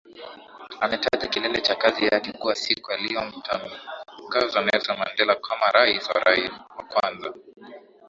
[0.79, 6.09] ametaja kilele cha kazi yake kuwa siku aliyomtangaza Nelson Mandela kama rais
[6.77, 7.33] wa kwanza